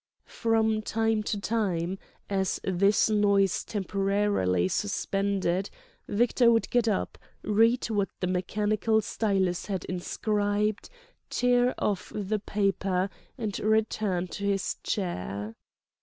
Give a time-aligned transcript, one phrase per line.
[0.25, 5.69] From time to time, as this noise temporarily suspended,
[6.07, 10.89] Victor would get up, read what the mechanical stylus had inscribed,
[11.29, 15.53] tear off the paper, and return to his chair.